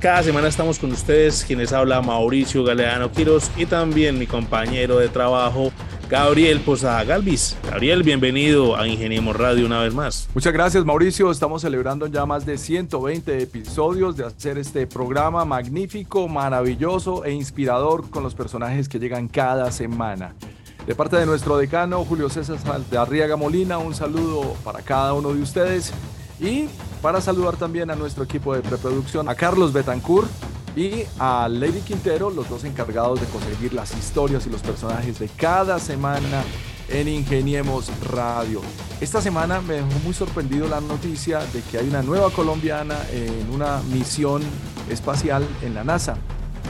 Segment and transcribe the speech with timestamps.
[0.04, 5.08] Cada semana estamos con ustedes, quienes habla Mauricio Galeano Quiros y también mi compañero de
[5.08, 5.72] trabajo,
[6.10, 7.56] Gabriel Posada Galvis.
[7.72, 10.28] Gabriel, bienvenido a Ingeniemos Radio una vez más.
[10.36, 11.32] Muchas gracias, Mauricio.
[11.32, 18.10] Estamos celebrando ya más de 120 episodios de hacer este programa magnífico, maravilloso e inspirador
[18.10, 20.36] con los personajes que llegan cada semana.
[20.86, 22.58] De parte de nuestro decano, Julio César
[22.92, 25.94] de Arriaga Molina, un saludo para cada uno de ustedes
[26.44, 26.68] y
[27.02, 30.30] para saludar también a nuestro equipo de preproducción, a Carlos Betancourt
[30.76, 35.30] y a Lady Quintero, los dos encargados de conseguir las historias y los personajes de
[35.30, 36.44] cada semana
[36.90, 38.62] en Ingeniemos Radio.
[39.00, 43.50] Esta semana me dejó muy sorprendido la noticia de que hay una nueva colombiana en
[43.50, 44.42] una misión
[44.90, 46.18] espacial en la NASA.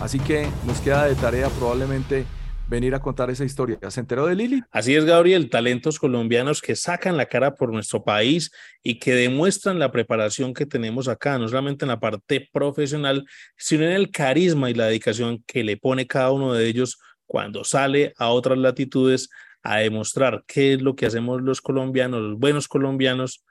[0.04, 2.26] Así que nos queda de tarea probablemente
[2.74, 3.78] venir a contar esa historia.
[3.90, 4.64] ¿Se enteró de Lili?
[4.72, 9.78] Así es, Gabriel, talentos colombianos que sacan la cara por nuestro país y que demuestran
[9.78, 13.26] la preparación que tenemos acá, no solamente en la parte profesional,
[13.58, 17.64] sino en el carisma y la dedicación que le pone cada uno de ellos cuando
[17.64, 19.30] sale a otras latitudes
[19.62, 23.44] a demostrar qué es lo que hacemos los colombianos, los buenos colombianos,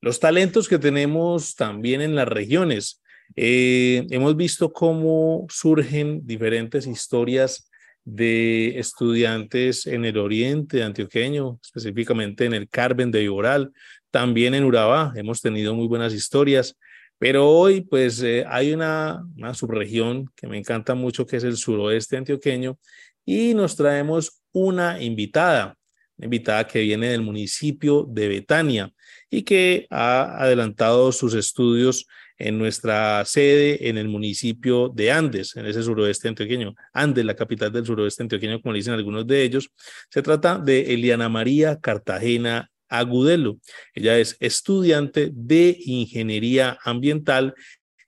[0.00, 3.02] los talentos que tenemos también en las regiones.
[3.34, 7.69] Eh, hemos visto cómo surgen diferentes historias
[8.04, 13.72] de estudiantes en el oriente antioqueño, específicamente en el Carmen de Iboral,
[14.10, 16.76] también en Urabá, hemos tenido muy buenas historias,
[17.18, 21.56] pero hoy pues eh, hay una, una subregión que me encanta mucho, que es el
[21.56, 22.78] suroeste antioqueño,
[23.24, 25.76] y nos traemos una invitada,
[26.16, 28.92] una invitada que viene del municipio de Betania
[29.30, 32.06] y que ha adelantado sus estudios
[32.40, 36.74] en nuestra sede en el municipio de Andes, en ese suroeste antioqueño.
[36.94, 39.70] Andes, la capital del suroeste antioqueño, como dicen algunos de ellos.
[40.08, 43.58] Se trata de Eliana María Cartagena Agudelo.
[43.94, 47.54] Ella es estudiante de ingeniería ambiental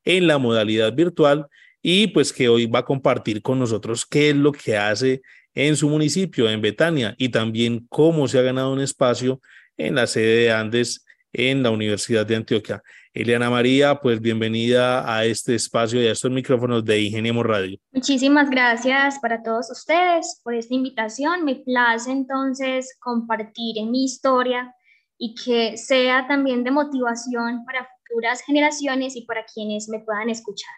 [0.02, 1.46] en la modalidad virtual
[1.82, 5.20] y pues que hoy va a compartir con nosotros qué es lo que hace
[5.54, 9.42] en su municipio, en Betania, y también cómo se ha ganado un espacio
[9.76, 11.04] en la sede de Andes
[11.34, 12.82] en la Universidad de Antioquia.
[13.14, 17.76] Eliana María, pues bienvenida a este espacio y a estos micrófonos de Ingeniemos Radio.
[17.92, 21.44] Muchísimas gracias para todos ustedes por esta invitación.
[21.44, 24.74] Me place entonces compartir en mi historia
[25.18, 30.72] y que sea también de motivación para futuras generaciones y para quienes me puedan escuchar.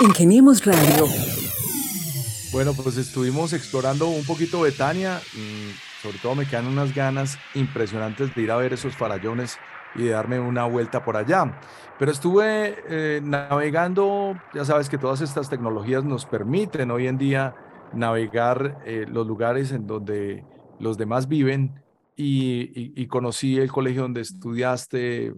[0.00, 1.06] Ingeniemos Radio.
[2.50, 5.70] Bueno, pues estuvimos explorando un poquito Betania y
[6.02, 9.58] sobre todo me quedan unas ganas impresionantes de ir a ver esos farallones
[9.94, 11.58] y de darme una vuelta por allá.
[11.98, 17.54] Pero estuve eh, navegando, ya sabes que todas estas tecnologías nos permiten hoy en día
[17.92, 20.44] navegar eh, los lugares en donde
[20.78, 21.82] los demás viven
[22.16, 25.34] y, conocí el colegio donde estudiaste,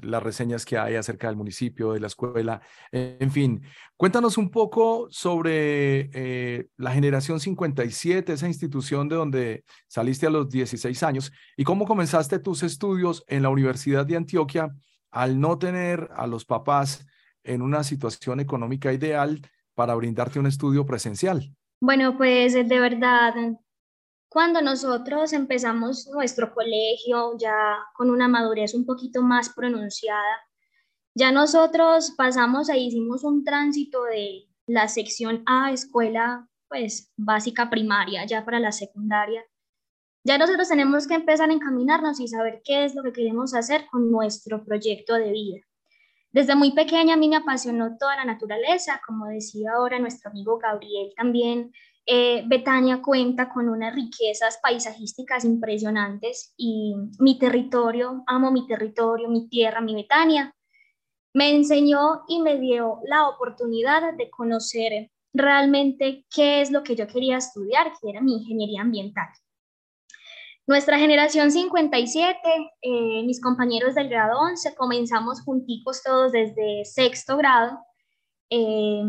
[0.00, 2.60] las reseñas que hay acerca del municipio, de la escuela,
[2.90, 3.62] en fin.
[3.96, 10.48] Cuéntanos un poco sobre eh, la generación 57, esa institución de donde saliste a los
[10.48, 14.70] 16 años y cómo comenzaste tus estudios en la Universidad de Antioquia
[15.10, 17.06] al no tener a los papás
[17.44, 19.40] en una situación económica ideal
[19.74, 21.54] para brindarte un estudio presencial.
[21.80, 23.34] Bueno, pues de verdad,
[24.32, 30.40] cuando nosotros empezamos nuestro colegio ya con una madurez un poquito más pronunciada,
[31.14, 38.24] ya nosotros pasamos e hicimos un tránsito de la sección A, escuela pues básica primaria,
[38.24, 39.44] ya para la secundaria.
[40.24, 43.84] Ya nosotros tenemos que empezar a encaminarnos y saber qué es lo que queremos hacer
[43.90, 45.60] con nuestro proyecto de vida.
[46.30, 50.56] Desde muy pequeña a mí me apasionó toda la naturaleza, como decía ahora nuestro amigo
[50.56, 51.72] Gabriel también,
[52.04, 59.48] eh, Betania cuenta con unas riquezas paisajísticas impresionantes y mi territorio, amo mi territorio, mi
[59.48, 60.54] tierra, mi Betania,
[61.34, 67.06] me enseñó y me dio la oportunidad de conocer realmente qué es lo que yo
[67.06, 69.28] quería estudiar, que era mi ingeniería ambiental.
[70.66, 72.38] Nuestra generación 57,
[72.82, 77.78] eh, mis compañeros del grado 11, comenzamos junticos todos desde sexto grado
[78.54, 79.02] eh,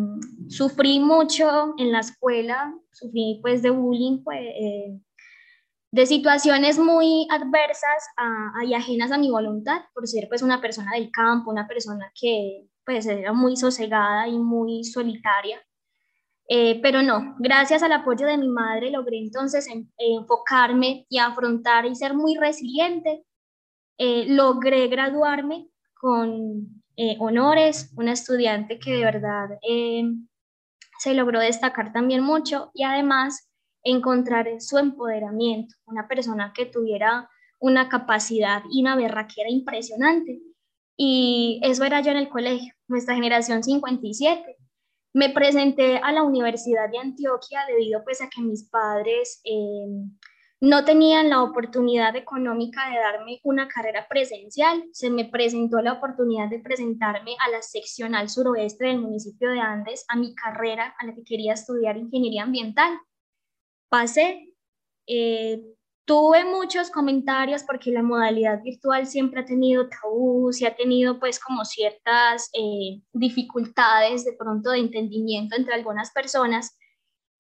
[0.47, 4.97] sufrí mucho en la escuela, sufrí pues de bullying, pues, eh,
[5.91, 8.05] de situaciones muy adversas
[8.65, 12.69] y ajenas a mi voluntad, por ser pues una persona del campo, una persona que
[12.85, 15.61] pues era muy sosegada y muy solitaria.
[16.47, 19.67] Eh, pero no, gracias al apoyo de mi madre logré entonces
[19.97, 23.25] enfocarme y afrontar y ser muy resiliente.
[23.97, 25.67] logré graduarme
[25.99, 30.03] con eh, honores, una estudiante que de verdad eh,
[30.99, 33.49] se logró destacar también mucho y además
[33.83, 37.29] encontrar su empoderamiento, una persona que tuviera
[37.59, 40.41] una capacidad y una berraquera impresionante.
[40.95, 44.57] Y eso era yo en el colegio, nuestra generación 57.
[45.13, 49.87] Me presenté a la Universidad de Antioquia debido pues a que mis padres eh,
[50.63, 54.81] no tenían la oportunidad económica de darme una carrera presencial.
[54.93, 60.05] Se me presentó la oportunidad de presentarme a la seccional suroeste del municipio de Andes,
[60.07, 62.97] a mi carrera a la que quería estudiar ingeniería ambiental.
[63.89, 64.53] Pasé,
[65.05, 65.61] eh,
[66.05, 71.41] tuve muchos comentarios porque la modalidad virtual siempre ha tenido tabús y ha tenido pues
[71.41, 76.79] como ciertas eh, dificultades de pronto de entendimiento entre algunas personas,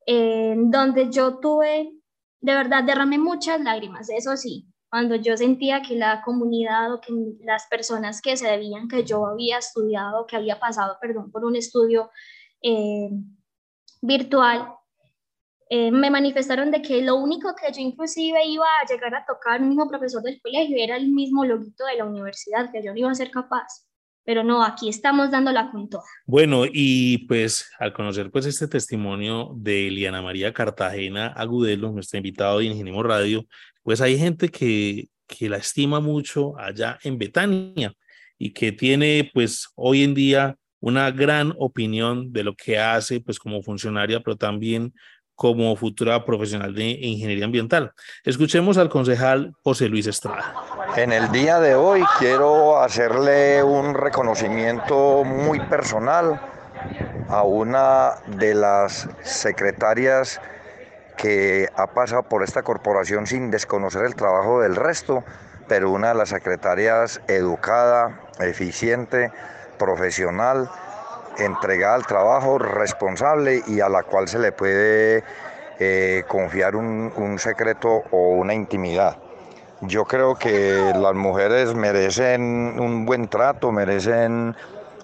[0.07, 2.02] eh, donde yo tuve
[2.43, 7.13] de verdad derramé muchas lágrimas, eso sí, cuando yo sentía que la comunidad o que
[7.39, 11.55] las personas que se debían que yo había estudiado, que había pasado, perdón, por un
[11.55, 12.11] estudio
[12.61, 13.09] eh,
[14.01, 14.75] virtual,
[15.69, 19.61] eh, me manifestaron de que lo único que yo inclusive iba a llegar a tocar,
[19.61, 22.99] un mismo profesor del colegio, era el mismo loguito de la universidad, que yo no
[22.99, 23.87] iba a ser capaz
[24.25, 26.03] pero no, aquí estamos dándola con toda.
[26.25, 32.57] Bueno, y pues al conocer pues este testimonio de Eliana María Cartagena Agudelo, nuestra invitada
[32.57, 33.45] de Ingenimo Radio,
[33.81, 37.93] pues hay gente que, que la estima mucho allá en Betania
[38.37, 43.39] y que tiene pues hoy en día una gran opinión de lo que hace pues
[43.39, 44.93] como funcionaria, pero también
[45.35, 47.93] como futura profesional de ingeniería ambiental.
[48.23, 50.53] Escuchemos al concejal José Luis Estrada.
[50.95, 56.39] En el día de hoy quiero hacerle un reconocimiento muy personal
[57.29, 60.39] a una de las secretarias
[61.17, 65.23] que ha pasado por esta corporación sin desconocer el trabajo del resto,
[65.67, 69.31] pero una de las secretarias educada, eficiente,
[69.79, 70.69] profesional,
[71.37, 75.23] entregada al trabajo, responsable y a la cual se le puede
[75.79, 79.17] eh, confiar un, secreto o una intimidad.
[79.81, 84.55] Yo creo que las mujeres merecen un buen trato, merecen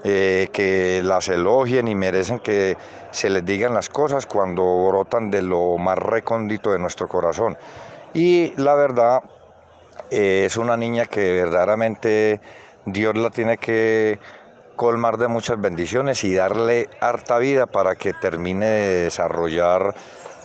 [0.04, 2.78] eh, que las elogien y merecen que
[3.12, 7.58] se les digan las cosas cuando brotan de lo más recóndito de nuestro corazón.
[8.14, 9.24] Y la verdad,
[10.12, 12.40] eh, es una niña que verdaderamente
[12.86, 14.20] Dios la tiene que
[14.80, 19.94] colmar de muchas bendiciones y darle harta vida para que termine de desarrollar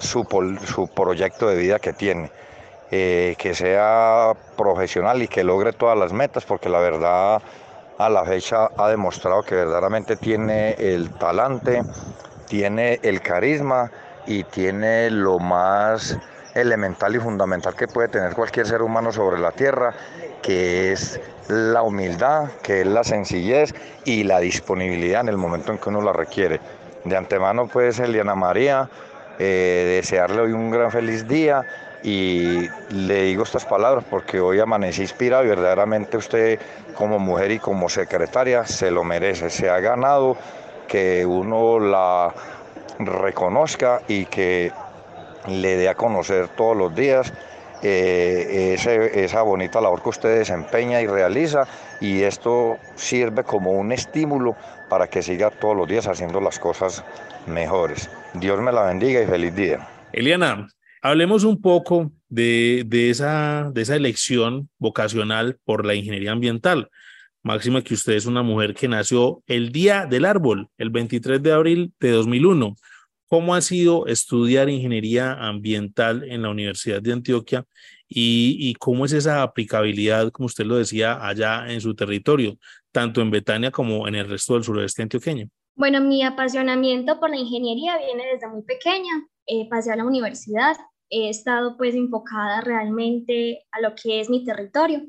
[0.00, 0.26] su,
[0.66, 2.32] su proyecto de vida que tiene.
[2.90, 7.42] Eh, que sea profesional y que logre todas las metas, porque la verdad
[7.96, 11.82] a la fecha ha demostrado que verdaderamente tiene el talante,
[12.48, 13.92] tiene el carisma
[14.26, 16.18] y tiene lo más
[16.54, 19.92] elemental y fundamental que puede tener cualquier ser humano sobre la tierra,
[20.42, 25.78] que es la humildad, que es la sencillez y la disponibilidad en el momento en
[25.78, 26.60] que uno la requiere.
[27.04, 28.88] De antemano, pues, Eliana María,
[29.38, 31.62] eh, desearle hoy un gran feliz día
[32.04, 36.60] y le digo estas palabras porque hoy amanecí inspirado y verdaderamente usted
[36.94, 40.36] como mujer y como secretaria se lo merece, se ha ganado
[40.86, 42.32] que uno la
[42.98, 44.70] reconozca y que
[45.48, 47.32] le dé a conocer todos los días
[47.82, 48.76] eh,
[49.14, 51.68] esa bonita labor que usted desempeña y realiza
[52.00, 54.56] y esto sirve como un estímulo
[54.88, 57.04] para que siga todos los días haciendo las cosas
[57.46, 58.08] mejores.
[58.32, 59.86] Dios me la bendiga y feliz día.
[60.12, 60.66] Eliana,
[61.02, 66.88] hablemos un poco de, de, esa, de esa elección vocacional por la ingeniería ambiental.
[67.42, 71.52] Máxima que usted es una mujer que nació el día del árbol, el 23 de
[71.52, 72.74] abril de 2001.
[73.28, 77.64] ¿Cómo ha sido estudiar ingeniería ambiental en la Universidad de Antioquia
[78.08, 82.56] y, cómo es esa aplicabilidad, como usted lo decía, allá en su territorio,
[82.92, 85.48] tanto en Betania como en el resto del suroeste antioqueño?
[85.74, 89.26] Bueno, mi apasionamiento por la ingeniería viene desde muy pequeña.
[89.46, 90.76] Eh, pasé a la universidad,
[91.10, 95.02] he estado pues enfocada realmente a lo que es mi territorio.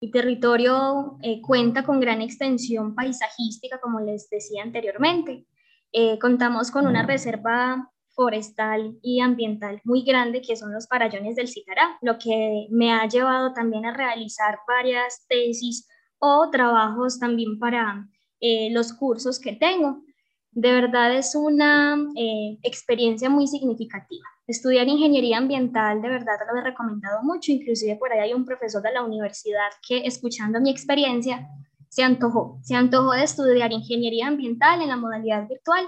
[0.00, 5.46] Mi territorio eh, cuenta con gran extensión paisajística, como les decía anteriormente.
[5.92, 11.48] Eh, contamos con una reserva forestal y ambiental muy grande que son los parallones del
[11.48, 15.86] Citará, lo que me ha llevado también a realizar varias tesis
[16.18, 18.08] o trabajos también para
[18.40, 20.02] eh, los cursos que tengo.
[20.50, 24.24] De verdad es una eh, experiencia muy significativa.
[24.46, 28.82] Estudiar ingeniería ambiental de verdad lo he recomendado mucho, inclusive por ahí hay un profesor
[28.82, 31.46] de la universidad que escuchando mi experiencia
[31.96, 35.82] se antojó, se antojó de estudiar ingeniería ambiental en la modalidad virtual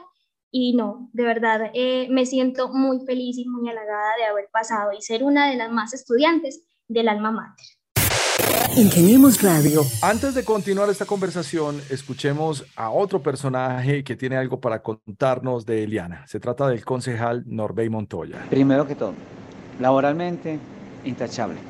[0.51, 4.93] y no, de verdad eh, me siento muy feliz y muy halagada de haber pasado
[4.99, 7.67] y ser una de las más estudiantes del alma mater.
[8.75, 9.83] Ingeniemos Radio.
[10.01, 15.85] Antes de continuar esta conversación, escuchemos a otro personaje que tiene algo para contarnos de
[15.85, 16.27] Eliana.
[16.27, 18.47] Se trata del concejal Norbey Montoya.
[18.49, 19.13] Primero que todo,
[19.79, 20.59] laboralmente,
[21.05, 21.68] intachable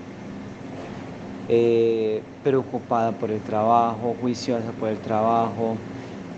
[1.49, 5.77] eh, preocupada por el trabajo, juiciosa por el trabajo,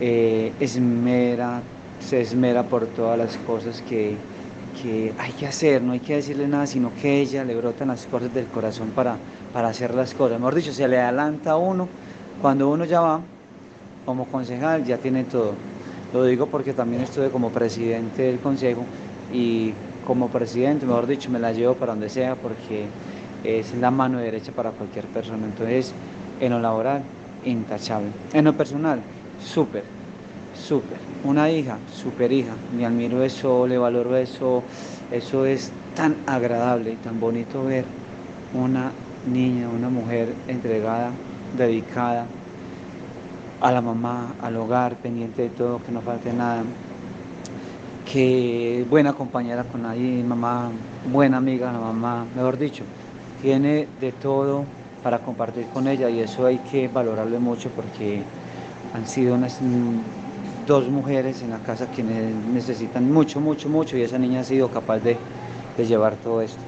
[0.01, 1.61] eh, esmera,
[2.01, 4.17] se esmera por todas las cosas que,
[5.19, 8.33] hay que hacer, no hay que decirle nada, sino que ella le brotan las cosas
[8.33, 9.17] del corazón para,
[9.53, 10.39] para hacer las cosas.
[10.39, 11.87] Mejor dicho, se le adelanta a uno,
[12.41, 13.21] cuando uno ya va
[14.07, 15.53] como concejal, ya tiene todo.
[16.15, 18.85] Lo digo porque también estuve como presidente del consejo
[19.33, 19.73] y
[20.07, 22.87] como presidente, mejor dicho, me la llevo para donde sea porque
[23.45, 25.47] es la mano derecha para cualquier persona.
[25.47, 25.93] Entonces,
[26.41, 27.03] en lo laboral,
[27.45, 28.09] intachable.
[28.33, 29.01] En lo personal,
[29.43, 29.85] súper,
[30.55, 30.99] súper.
[31.25, 32.53] Una hija, súper hija.
[32.77, 34.63] Me admiro eso, le valoro eso.
[35.11, 37.85] Eso es tan agradable y tan bonito ver
[38.55, 38.93] una
[39.33, 41.11] niña, una mujer entregada,
[41.57, 42.27] dedicada
[43.61, 46.63] a la mamá, al hogar, pendiente de todo, que no falte nada.
[48.11, 50.71] Que buena compañera con nadie, mamá,
[51.13, 52.83] buena amiga la mamá, mejor dicho,
[53.41, 54.65] tiene de todo
[55.03, 58.23] para compartir con ella y eso hay que valorarlo mucho porque
[58.95, 64.03] han sido unas mm, dos mujeres en la casa quienes necesitan mucho, mucho, mucho y
[64.03, 65.17] esa niña ha sido capaz de,
[65.79, 66.63] llevar todo esto.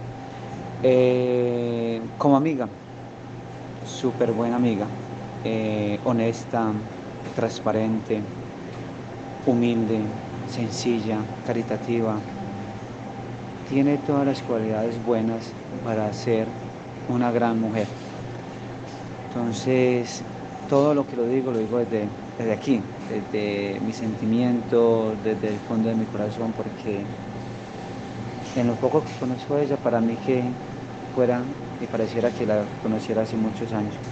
[0.82, 2.66] Eh, como amiga,
[3.84, 4.86] súper buena amiga,
[5.44, 6.72] eh, honesta,
[7.36, 8.22] transparente,
[9.44, 10.00] humilde,
[10.48, 12.18] sencilla, caritativa,
[13.68, 15.52] tiene todas las cualidades buenas
[15.84, 16.46] para ser
[17.06, 17.98] una gran mujer.
[19.32, 20.30] Entonces,
[20.66, 25.60] todo lo que lo digo, lo digo desde, desde aquí, desde mi sentimiento, desde el
[25.62, 27.14] fondo de mi corazón, porque
[28.54, 30.60] en lo poco que conozco a ella, para mí que
[31.06, 34.02] fuera y pareciera que la conociera hace muchos años.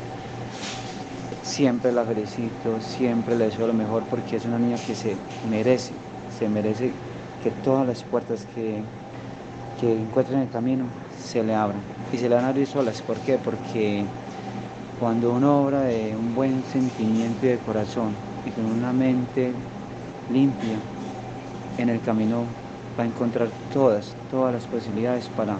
[1.42, 6.04] Siempre la felicito, siempre le deseo lo mejor porque es una niña que se merece,
[6.26, 7.02] se merece
[7.38, 8.92] que todas las puertas que,
[9.80, 10.84] que encuentre en el camino
[11.18, 11.80] se le abran.
[12.12, 13.00] Y se le van a abrir solas.
[13.02, 13.38] ¿Por qué?
[13.38, 14.04] Porque
[15.00, 18.14] cuando uno obra de un buen sentimiento y de corazón
[18.46, 19.52] y con una mente
[20.32, 20.76] limpia,
[21.78, 22.44] en el camino
[22.98, 25.56] va a encontrar todas, todas las posibilidades para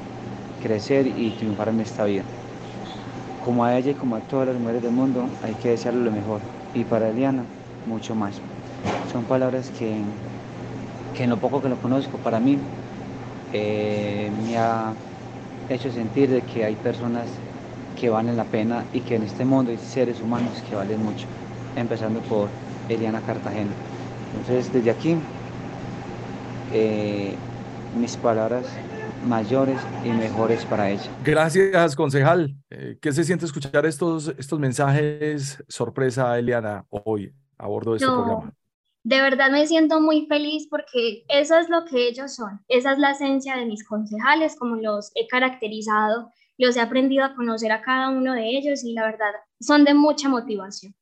[0.62, 2.22] crecer y triunfar en esta vida.
[3.44, 6.10] Como a ella y como a todas las mujeres del mundo, hay que desearle lo
[6.10, 6.40] mejor.
[6.74, 7.44] Y para Eliana,
[7.86, 8.34] mucho más.
[9.10, 9.96] Son palabras que,
[11.16, 12.58] que en lo poco que lo conozco, para mí,
[13.52, 14.92] eh, me ha
[15.68, 17.26] hecho sentir de que hay personas
[17.98, 21.26] que valen la pena y que en este mundo hay seres humanos que valen mucho.
[21.76, 22.48] empezando por
[22.88, 23.70] Eliana Cartagena.
[24.36, 25.16] Entonces, desde aquí,
[26.72, 27.34] eh,
[27.98, 28.66] mis palabras
[29.26, 31.10] mayores y mejores para ella.
[31.24, 32.56] Gracias, concejal.
[32.70, 38.08] Eh, ¿Qué se siente escuchar estos, estos mensajes sorpresa, Eliana, hoy a bordo de este
[38.08, 38.52] programa?
[39.02, 42.60] De verdad me siento muy feliz porque eso es lo que ellos son.
[42.68, 47.34] Esa es la esencia de mis concejales, como los he caracterizado, los he aprendido a
[47.34, 50.94] conocer a cada uno de ellos y la verdad son de mucha motivación.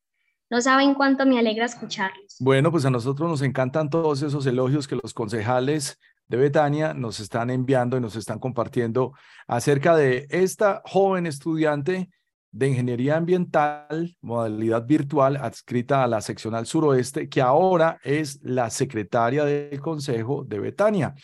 [0.49, 2.37] No saben cuánto me alegra escucharlos.
[2.39, 7.19] Bueno, pues a nosotros nos encantan todos esos elogios que los concejales de Betania nos
[7.19, 9.13] están enviando y nos están compartiendo
[9.47, 12.09] acerca de esta joven estudiante
[12.51, 19.45] de Ingeniería Ambiental, modalidad virtual, adscrita a la seccional suroeste, que ahora es la secretaria
[19.45, 21.15] del Consejo de Betania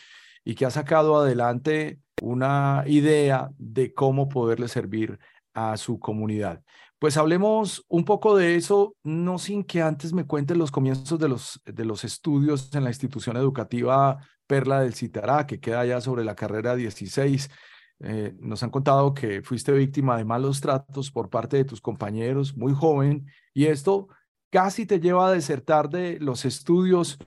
[0.44, 5.18] y que ha sacado adelante una idea de cómo poderle servir
[5.54, 6.62] a su comunidad.
[6.98, 11.28] Pues hablemos un poco de eso, no sin que antes me cuenten los comienzos de
[11.28, 16.24] los, de los estudios en la institución educativa Perla del Citará, que queda allá sobre
[16.24, 17.50] la carrera 16.
[18.00, 22.56] Eh, nos han contado que fuiste víctima de malos tratos por parte de tus compañeros,
[22.56, 24.08] muy joven, y esto
[24.50, 27.18] casi te lleva a desertar de los estudios.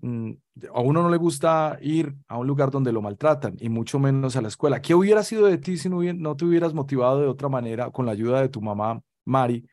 [0.00, 0.32] Mm,
[0.74, 4.36] a uno no le gusta ir a un lugar donde lo maltratan, y mucho menos
[4.36, 4.82] a la escuela.
[4.82, 8.06] ¿Qué hubiera sido de ti si no, no te hubieras motivado de otra manera, con
[8.06, 9.68] la ayuda de tu mamá, Mari,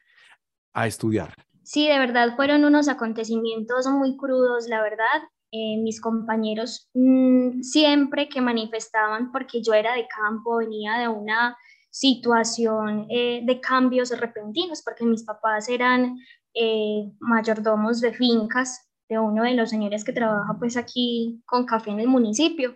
[0.74, 1.34] a estudiar?
[1.63, 5.24] Sí, de verdad fueron unos acontecimientos muy crudos, la verdad.
[5.55, 11.55] Eh, mis compañeros mm, siempre que manifestaban, porque yo era de campo, venía de una
[11.91, 16.17] situación eh, de cambios repentinos, porque mis papás eran
[16.55, 21.91] eh, mayordomos de fincas de uno de los señores que trabaja pues aquí con café
[21.91, 22.75] en el municipio.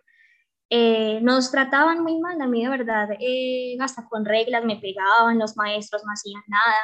[1.22, 3.10] nos trataban muy mal, a mí de verdad,
[3.80, 6.82] hasta con reglas me pegaban, los maestros no hacían nada.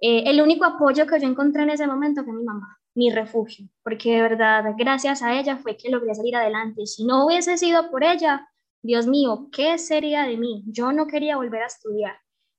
[0.00, 4.16] el único apoyo que yo encontré en ese momento fue mi mamá mi refugio, porque
[4.16, 6.84] de verdad, gracias a ella fue que logré salir adelante.
[6.84, 8.48] Si no hubiese sido por ella,
[8.82, 10.64] Dios mío, ¿qué sería de mí?
[10.66, 12.16] Yo no quería volver a estudiar,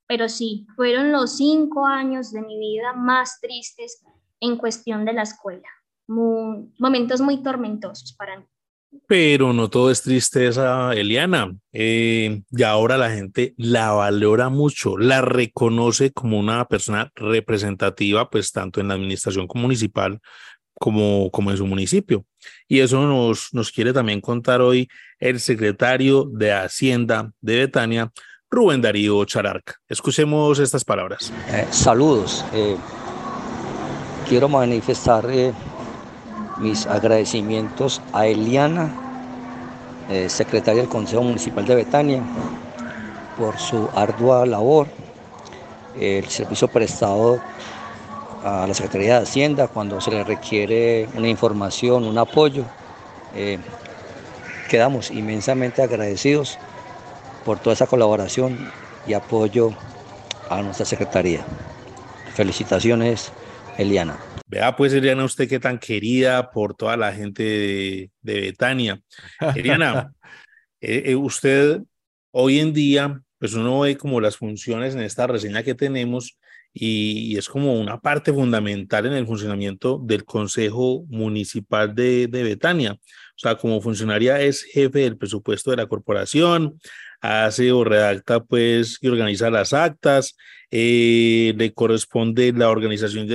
[0.08, 4.02] pero sí, fueron los cinco años de mi vida más tristes
[4.40, 5.68] en cuestión de la escuela.
[6.08, 8.46] momentos muy tormentosos para mí.
[9.08, 11.56] Pero no todo es tristeza, Eliana.
[11.74, 18.52] Eh, y ahora la gente la valora mucho, la reconoce como una persona representativa, pues
[18.52, 20.20] tanto en la administración municipal
[20.80, 22.26] como, como en su municipio.
[22.68, 24.88] Y eso nos, nos quiere también contar hoy
[25.20, 28.12] el secretario de Hacienda de Betania,
[28.50, 29.76] Rubén Darío Chararca.
[29.88, 31.32] Escuchemos estas palabras.
[31.50, 32.44] Eh, saludos.
[32.54, 32.78] Eh,
[34.28, 35.28] quiero manifestar
[36.60, 38.92] mis agradecimientos a Eliana,
[40.10, 42.22] eh, secretaria del Consejo Municipal de Betania,
[43.38, 44.88] por su ardua labor,
[46.00, 47.40] el servicio prestado
[48.44, 52.64] a la Secretaría de Hacienda cuando se le requiere una información, un apoyo.
[53.36, 53.60] Eh,
[54.70, 56.58] quedamos inmensamente agradecidos
[57.46, 58.72] por toda esa colaboración
[59.08, 59.72] y apoyo
[60.50, 61.42] a nuestra Secretaría.
[62.34, 63.32] Felicitaciones,
[63.78, 64.29] Eliana.
[64.50, 69.00] Vea pues, Eliana, usted qué tan querida por toda la gente de, Betania.
[69.56, 70.12] Eliana,
[70.82, 71.82] eh, eh, usted
[72.32, 76.40] hoy en día, pues uno ve como las funciones en esta reseña que tenemos
[76.74, 82.94] y, es como una parte fundamental en el funcionamiento del Consejo Municipal de, de Betania.
[82.94, 86.80] O sea, como funcionaria es jefe del presupuesto de la corporación,
[87.22, 90.36] hace o redacta pues y organiza las actas,
[90.72, 93.28] eh, le corresponde la organización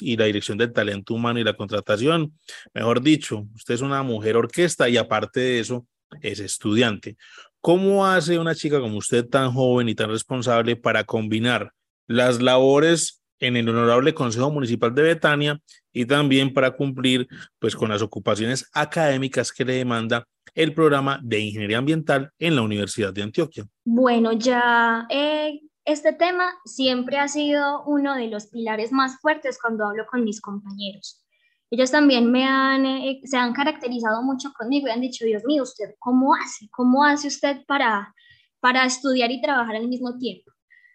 [0.00, 2.32] y la dirección del talento humano y la contratación.
[2.72, 5.86] Mejor dicho, usted es una mujer orquesta y aparte de eso
[6.22, 7.16] es estudiante.
[7.60, 11.72] ¿Cómo hace una chica como usted tan joven y tan responsable para combinar
[12.06, 15.60] las labores en el honorable Consejo Municipal de Betania
[15.92, 21.40] y también para cumplir pues con las ocupaciones académicas que le demanda el programa de
[21.40, 23.66] ingeniería ambiental en la Universidad de Antioquia.
[23.84, 29.86] Bueno, ya eh, este tema siempre ha sido uno de los pilares más fuertes cuando
[29.86, 31.24] hablo con mis compañeros.
[31.70, 35.62] Ellos también me han, eh, se han caracterizado mucho conmigo y han dicho, Dios mío,
[35.62, 36.68] ¿usted cómo hace?
[36.70, 38.14] ¿Cómo hace usted para,
[38.60, 40.52] para estudiar y trabajar al mismo tiempo?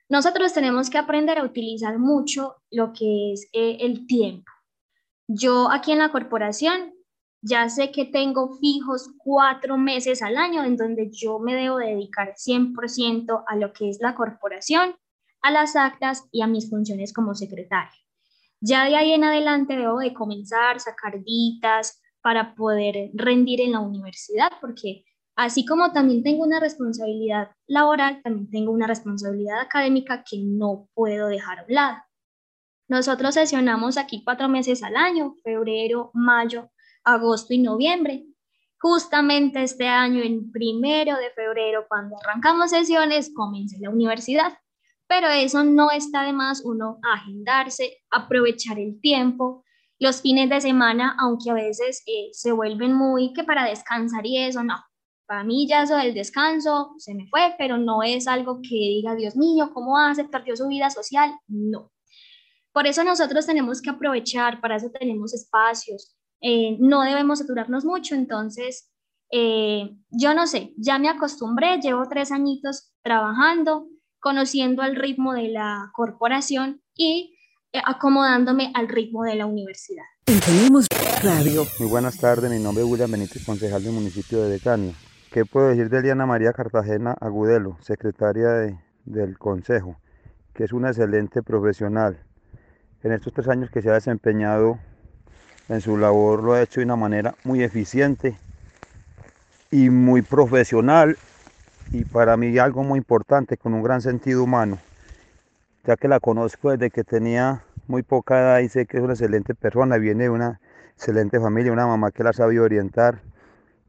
[0.10, 4.52] Nosotros tenemos que aprender a utilizar mucho lo que es eh, el tiempo.
[5.28, 6.94] Yo aquí en la corporación
[7.44, 12.36] ya sé que tengo fijos cuatro meses al año en donde yo me debo dedicar
[12.36, 14.96] 100% a lo que es la corporación,
[15.42, 18.00] a las actas y a mis funciones como secretaria.
[18.62, 23.74] Ya de ahí en adelante debo de comenzar a sacar ditas para poder rendir en
[23.74, 25.04] la universidad, porque
[25.36, 31.28] así como también tengo una responsabilidad laboral, también tengo una responsabilidad académica que no puedo
[31.28, 31.98] dejar a un lado.
[32.88, 36.70] Nosotros sesionamos aquí cuatro meses al año, febrero, mayo,
[37.04, 38.26] agosto y noviembre.
[38.80, 44.58] Justamente este año, el primero de febrero, cuando arrancamos sesiones, comienza la universidad.
[45.08, 49.64] Pero eso no está de más uno agendarse, aprovechar el tiempo,
[50.00, 54.38] los fines de semana, aunque a veces eh, se vuelven muy que para descansar y
[54.38, 54.76] eso, no.
[55.26, 59.16] Para mí ya eso del descanso se me fue, pero no es algo que diga,
[59.16, 60.26] Dios mío, ¿cómo hace?
[60.26, 61.32] ¿Perdió su vida social?
[61.48, 61.92] No.
[62.74, 68.16] Por eso nosotros tenemos que aprovechar, para eso tenemos espacios, eh, no debemos saturarnos mucho,
[68.16, 68.92] entonces,
[69.32, 73.88] eh, yo no sé, ya me acostumbré, llevo tres añitos trabajando,
[74.20, 77.38] conociendo el ritmo de la corporación y
[77.72, 80.04] eh, acomodándome al ritmo de la universidad.
[80.26, 80.88] Tenemos
[81.24, 81.64] Radio.
[81.80, 84.94] Muy buenas tardes, mi nombre es William Benítez, concejal del municipio de Betania.
[85.32, 88.50] ¿Qué puedo decir de Eliana María Cartagena Agudelo, secretaria
[89.06, 89.96] del Consejo,
[90.54, 92.22] que es una excelente profesional?
[93.02, 94.78] En estos tres años que se ha desempeñado
[95.70, 98.38] en su labor lo ha hecho de una manera muy eficiente
[99.72, 101.18] y muy profesional
[101.92, 104.78] y para mí algo muy importante, con un gran sentido humano
[105.86, 109.14] ya que la conozco desde que tenía muy poca edad y sé que es una
[109.14, 110.62] excelente persona, viene de una
[110.96, 113.20] excelente familia, una mamá que la sabido orientar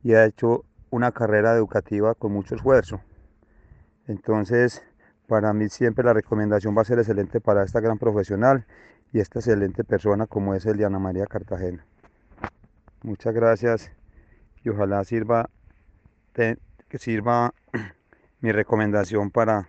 [0.02, 3.00] y ha hecho una carrera educativa con mucho esfuerzo.
[4.08, 4.82] Entonces,
[5.28, 8.66] para mí siempre la recomendación va a ser excelente para esta gran profesional
[9.14, 11.86] y esta excelente persona como es Eliana María Cartagena.
[13.04, 13.92] Muchas gracias
[14.64, 15.48] y ojalá sirva,
[16.32, 17.54] que sirva
[18.40, 19.68] mi recomendación para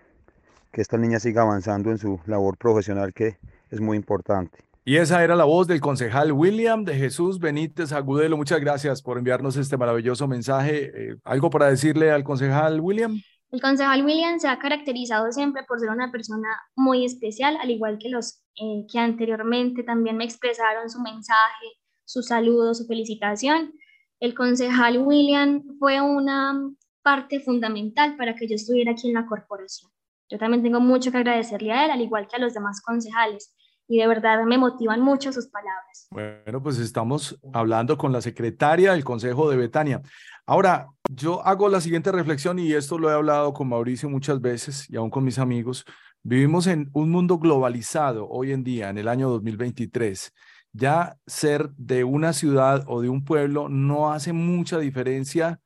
[0.71, 3.37] que esta niña siga avanzando en su labor profesional que
[3.69, 4.57] es muy importante.
[4.83, 8.37] Y esa era la voz del concejal William de Jesús Benítez Agudelo.
[8.37, 10.91] Muchas gracias por enviarnos este maravilloso mensaje.
[11.11, 13.21] Eh, ¿Algo para decirle al concejal William?
[13.51, 17.99] El concejal William se ha caracterizado siempre por ser una persona muy especial, al igual
[17.99, 21.65] que los eh, que anteriormente también me expresaron su mensaje,
[22.05, 23.73] su saludo, su felicitación.
[24.19, 26.53] El concejal William fue una
[27.01, 29.91] parte fundamental para que yo estuviera aquí en la corporación.
[30.29, 33.55] Yo también tengo mucho que agradecerle a él, al igual que a los demás concejales.
[33.87, 36.07] Y de verdad me motivan mucho sus palabras.
[36.09, 40.01] Bueno, pues estamos hablando con la secretaria del Consejo de Betania.
[40.47, 44.89] Ahora, yo hago la siguiente reflexión y esto lo he hablado con Mauricio muchas veces
[44.89, 45.85] y aún con mis amigos.
[46.27, 50.33] Vivimos en un mundo globalizado hoy en día, en el año 2023.
[50.73, 55.61] Ya ser de una ciudad o de un pueblo no hace mucha diferencia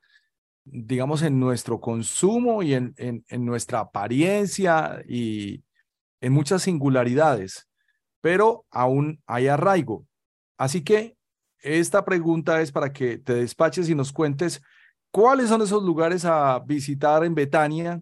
[0.64, 5.64] digamos, en nuestro consumo y en, en, nuestra apariencia y
[6.20, 7.66] en muchas singularidades,
[8.20, 10.06] pero aún hay arraigo.
[10.58, 11.16] Así que
[11.58, 14.62] esta pregunta es para que te despaches y nos cuentes
[15.10, 18.00] cuáles son esos lugares a visitar en Betania.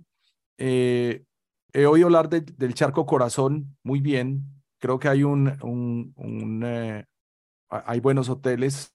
[0.59, 1.23] Eh,
[1.73, 4.45] he oído hablar del Charco Corazón, muy bien.
[4.79, 7.05] Creo que hay un, eh,
[7.69, 8.95] hay buenos hoteles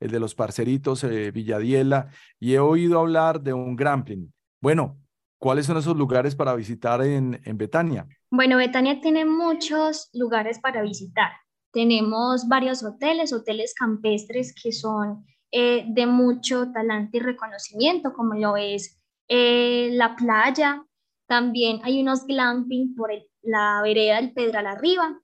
[0.00, 2.08] el de los parceritos, eh, Villadiela,
[2.40, 4.32] y he oído hablar de un Grampling.
[4.60, 4.98] Bueno,
[5.38, 8.08] ¿cuáles son esos lugares para visitar en, en Betania?
[8.28, 11.30] Bueno, Betania tiene muchos lugares para visitar.
[11.72, 18.56] Tenemos varios hoteles, hoteles campestres que son eh, de mucho talante y reconocimiento, como lo
[18.56, 20.84] es eh, la playa.
[21.32, 25.18] También hay unos glamping por la vereda del Pedral arriba,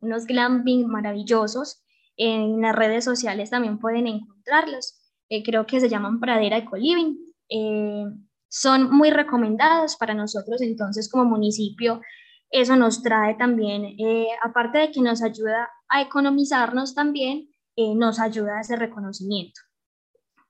[0.00, 1.82] unos glamping maravillosos.
[2.18, 5.00] En las redes sociales también pueden encontrarlos.
[5.30, 7.16] Eh, creo que se llaman Pradera Ecoliving.
[7.48, 8.04] Eh,
[8.46, 12.02] son muy recomendados para nosotros, entonces como municipio,
[12.50, 17.48] eso nos trae también, eh, aparte de que nos ayuda a economizarnos también,
[17.96, 19.62] nos ayuda a ese reconocimiento.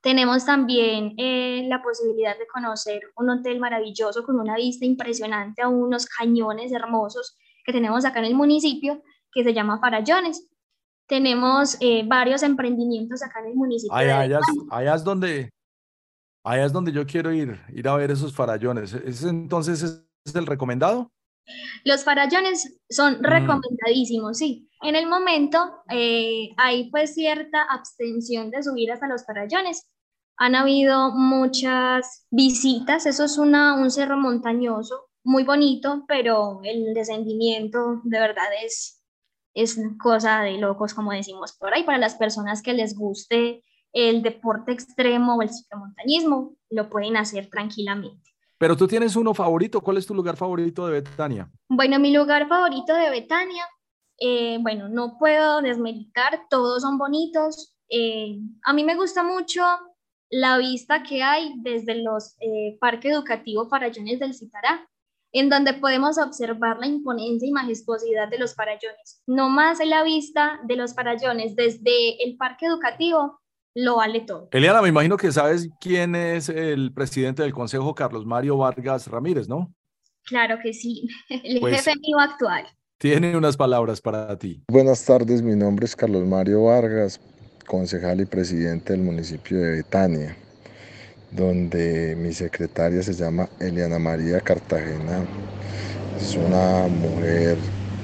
[0.05, 1.14] Tenemos también
[1.67, 7.38] la posibilidad de conocer un hotel maravilloso con una vista impresionante a unos cañones hermosos
[7.64, 10.47] que tenemos acá en el municipio, que se llama Farallones.
[11.09, 13.97] Tenemos eh, varios emprendimientos acá en el municipio.
[13.97, 15.51] allá, es donde,
[16.45, 18.93] allá es donde yo quiero ir, ir a ver esos farallones.
[18.93, 21.11] ¿Ese entonces es el recomendado?
[21.85, 23.25] Los farallones son mm.
[23.25, 24.69] recomendadísimos, sí.
[24.83, 29.87] En el momento eh, hay pues cierta abstención de subir hasta los farallones.
[30.37, 38.01] Han habido muchas visitas, eso es una, un cerro montañoso muy bonito, pero el descendimiento
[38.05, 39.05] de verdad es
[39.55, 44.23] es cosa de locos, como decimos por ahí, para las personas que les guste el
[44.23, 48.33] deporte extremo o el ciclomontañismo, lo pueden hacer tranquilamente.
[48.59, 51.49] Pero tú tienes uno favorito, ¿cuál es tu lugar favorito de Betania?
[51.68, 53.64] Bueno, mi lugar favorito de Betania,
[54.18, 57.77] eh, bueno, no puedo desmeditar, todos son bonitos.
[57.88, 59.62] Eh, a mí me gusta mucho
[60.35, 64.88] la vista que hay desde los eh, Parque Educativo Farallones del Citará.
[65.37, 69.20] en donde podemos observar la imponencia y majestuosidad de los farallones.
[69.27, 73.40] No más en la vista de los farallones desde el parque educativo
[73.75, 74.49] lo vale todo.
[74.53, 79.49] Eliana, me imagino que sabes quién es el presidente del Consejo, Carlos Mario Vargas Ramírez,
[79.49, 79.75] ¿no?
[80.25, 82.66] Claro que sí, el pues jefe mío actual.
[82.99, 84.62] Tiene unas palabras para ti.
[84.68, 87.20] Buenas tardes, mi nombre es Carlos Mario Vargas,
[87.66, 90.37] concejal y presidente del municipio de Betania
[91.35, 95.24] donde mi secretaria se llama Eliana María Cartagena.
[96.20, 97.59] Es una mujer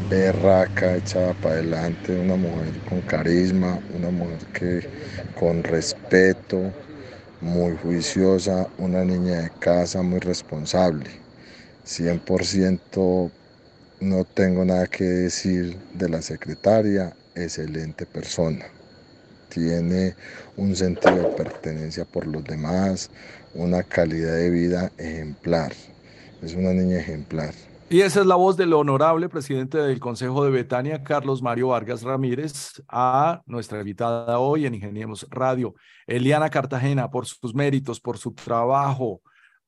[0.09, 4.89] berraca, echada para adelante, una mujer con carisma, una mujer que
[5.39, 6.73] con respeto,
[7.41, 11.11] muy juiciosa, una niña de casa muy responsable.
[11.87, 13.31] 100%
[14.01, 18.80] no tengo nada que decir de la secretaria, excelente persona
[19.51, 20.15] tiene
[20.57, 23.11] un sentido de pertenencia por los demás,
[23.55, 25.73] una calidad de vida ejemplar.
[26.43, 27.53] Es una niña ejemplar.
[27.93, 32.03] Y esa es la voz del honorable presidente del Consejo de Betania, Carlos Mario Vargas
[32.03, 35.75] Ramírez, a nuestra invitada hoy en Ingeniemos Radio,
[36.07, 39.21] Eliana Cartagena, por sus méritos, por su trabajo,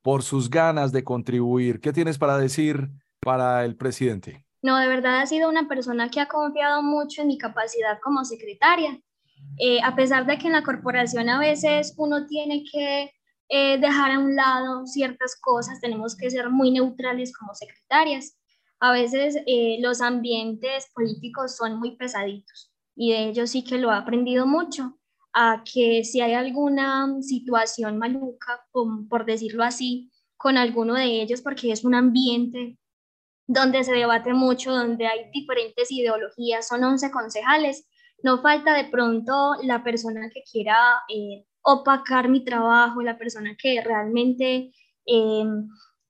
[0.02, 1.80] por sus ganas de contribuir.
[1.80, 4.46] ¿Qué tienes para decir para el presidente?
[4.62, 8.24] No, de verdad ha sido una persona que ha confiado mucho en mi capacidad como
[8.24, 9.00] secretaria
[9.58, 13.12] eh, a pesar de que en la corporación a veces uno tiene que
[13.48, 18.38] eh, dejar a un lado ciertas cosas, tenemos que ser muy neutrales como secretarias.
[18.80, 23.90] A veces eh, los ambientes políticos son muy pesaditos y de ello sí que lo
[23.92, 24.98] he aprendido mucho,
[25.32, 31.72] a que si hay alguna situación maluca, por decirlo así, con alguno de ellos, porque
[31.72, 32.78] es un ambiente
[33.46, 37.86] donde se debate mucho, donde hay diferentes ideologías, son 11 concejales,
[38.22, 43.80] no falta de pronto la persona que quiera eh, opacar mi trabajo, la persona que
[43.82, 44.72] realmente
[45.06, 45.44] eh,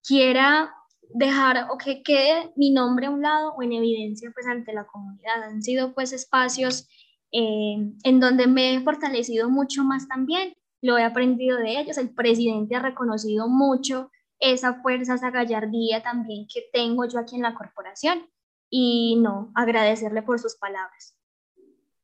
[0.06, 0.74] quiera
[1.14, 4.86] dejar o que quede mi nombre a un lado o en evidencia pues ante la
[4.86, 5.42] comunidad.
[5.42, 6.88] Han sido pues espacios
[7.32, 12.12] eh, en donde me he fortalecido mucho más también, lo he aprendido de ellos, el
[12.12, 17.54] presidente ha reconocido mucho esa fuerza, esa gallardía también que tengo yo aquí en la
[17.54, 18.26] corporación
[18.68, 21.16] y no, agradecerle por sus palabras.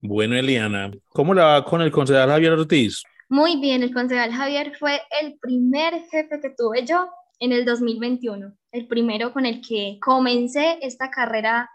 [0.01, 3.03] Bueno, Eliana, ¿cómo la va con el concejal Javier Ortiz?
[3.29, 7.09] Muy bien, el concejal Javier fue el primer jefe que tuve yo
[7.41, 11.69] en el 2021, el primero con el que comencé esta carrera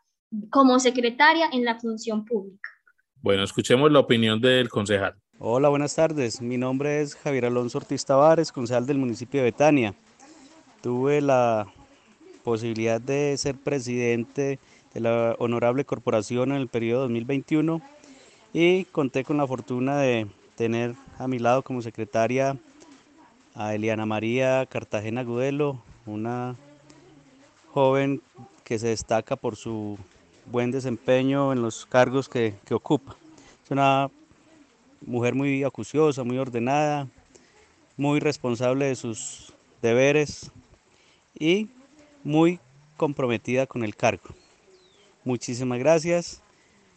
[0.49, 2.69] como secretaria en la función pública.
[3.21, 5.15] Bueno, escuchemos la opinión del concejal.
[5.37, 6.41] Hola, buenas tardes.
[6.41, 9.93] Mi nombre es Javier Alonso Ortiz Tavares, concejal del municipio de Betania.
[10.81, 11.67] Tuve la
[12.45, 14.59] posibilidad de ser presidente
[14.93, 17.81] de la honorable corporación en el periodo 2021
[18.53, 22.55] y conté con la fortuna de tener a mi lado como secretaria
[23.55, 26.55] a Eliana María Cartagena Gudelo, una
[27.73, 28.21] joven
[28.63, 29.97] que se destaca por su
[30.45, 33.15] buen desempeño en los cargos que, que ocupa.
[33.63, 34.11] Es una
[35.05, 37.07] mujer muy acuciosa, muy ordenada,
[37.97, 40.51] muy responsable de sus deberes
[41.37, 41.69] y
[42.23, 42.59] muy
[42.97, 44.29] comprometida con el cargo.
[45.23, 46.41] Muchísimas gracias.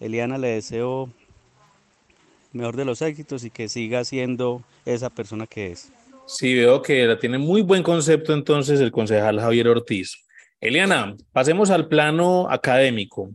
[0.00, 1.10] Eliana le deseo
[2.52, 5.92] mejor de los éxitos y que siga siendo esa persona que es.
[6.26, 10.24] Sí, veo que la tiene muy buen concepto entonces el concejal Javier Ortiz.
[10.60, 13.30] Eliana, pasemos al plano académico.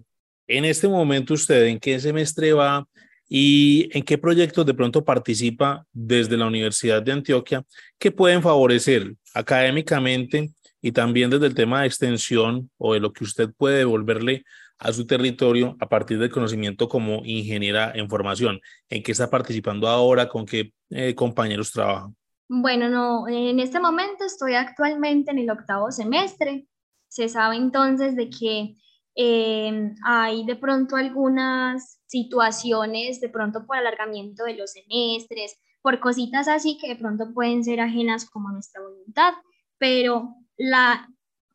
[0.47, 2.85] En este momento usted, ¿en qué semestre va
[3.29, 7.63] y en qué proyectos de pronto participa desde la Universidad de Antioquia
[7.97, 13.23] que pueden favorecer académicamente y también desde el tema de extensión o de lo que
[13.23, 14.43] usted puede devolverle
[14.81, 18.59] a su territorio a partir del conocimiento como ingeniera en formación?
[18.89, 20.27] ¿En qué está participando ahora?
[20.27, 22.11] ¿Con qué eh, compañeros trabaja?
[22.49, 26.67] Bueno, no, en este momento estoy actualmente en el octavo semestre.
[27.07, 28.75] Se sabe entonces de que
[29.15, 36.47] eh, hay de pronto algunas situaciones, de pronto por alargamiento de los semestres, por cositas
[36.47, 39.33] así que de pronto pueden ser ajenas como a nuestra voluntad,
[39.77, 41.07] pero la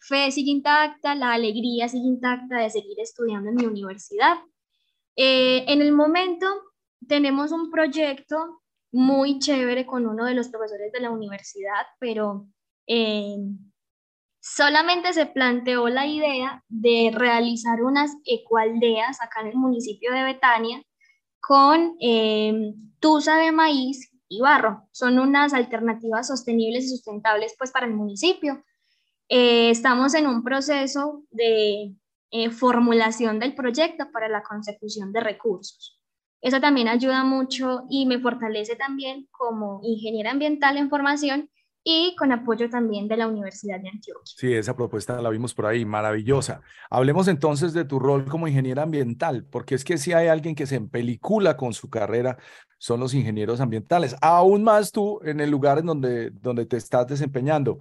[0.07, 4.37] fe sigue intacta, la alegría sigue intacta de seguir estudiando en mi universidad.
[5.17, 6.47] Eh, en el momento
[7.07, 12.47] tenemos un proyecto muy chévere con uno de los profesores de la universidad, pero
[12.87, 13.37] eh,
[14.41, 20.83] solamente se planteó la idea de realizar unas ecoaldeas acá en el municipio de Betania
[21.41, 24.89] con eh, tusa de maíz y barro.
[24.93, 28.65] Son unas alternativas sostenibles y sustentables pues para el municipio.
[29.29, 31.95] Eh, estamos en un proceso de
[32.31, 36.01] eh, formulación del proyecto para la consecución de recursos.
[36.41, 41.51] Eso también ayuda mucho y me fortalece también como ingeniera ambiental en formación
[41.83, 44.35] y con apoyo también de la Universidad de Antioquia.
[44.37, 46.61] Sí, esa propuesta la vimos por ahí, maravillosa.
[46.91, 50.67] Hablemos entonces de tu rol como ingeniera ambiental, porque es que si hay alguien que
[50.67, 52.39] se empelicula con su carrera,
[52.79, 54.17] son los ingenieros ambientales.
[54.21, 57.79] Aún más tú en el lugar en donde, donde te estás desempeñando.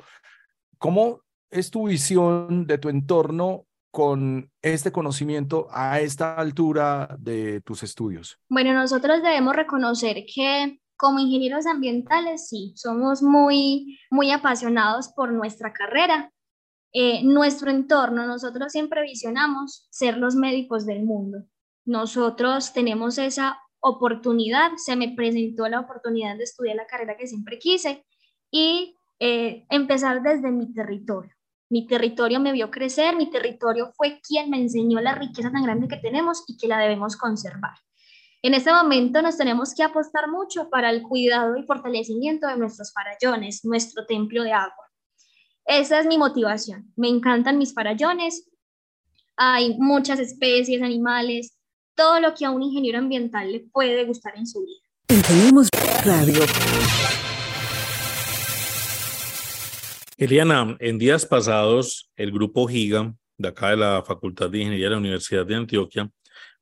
[0.78, 1.25] ¿Cómo
[1.56, 8.38] es tu visión de tu entorno con este conocimiento a esta altura de tus estudios?
[8.50, 15.74] Bueno, nosotros debemos reconocer que como ingenieros ambientales, sí, somos muy, muy apasionados por nuestra
[15.74, 16.32] carrera.
[16.94, 21.46] Eh, nuestro entorno, nosotros siempre visionamos ser los médicos del mundo.
[21.86, 27.60] Nosotros tenemos esa oportunidad, se me presentó la oportunidad de estudiar la carrera que siempre
[27.60, 28.06] quise
[28.50, 31.35] y eh, empezar desde mi territorio.
[31.70, 35.88] Mi territorio me vio crecer, mi territorio fue quien me enseñó la riqueza tan grande
[35.88, 37.74] que tenemos y que la debemos conservar.
[38.44, 42.94] En este momento nos tenemos que apostar mucho para el cuidado y fortalecimiento de nuestros
[42.94, 44.86] farallones, nuestro templo de agua.
[45.66, 46.94] Esa es mi motivación.
[46.96, 48.48] Me encantan mis farallones.
[49.36, 51.58] Hay muchas especies, animales,
[51.96, 54.82] todo lo que a un ingeniero ambiental le puede gustar en su vida.
[55.10, 55.70] Ingeniemos
[56.06, 56.42] Radio.
[60.18, 64.92] Eliana, en días pasados, el grupo GIGA, de acá de la Facultad de Ingeniería de
[64.92, 66.10] la Universidad de Antioquia,